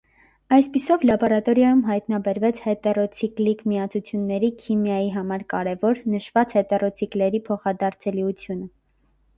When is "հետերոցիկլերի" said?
6.61-7.45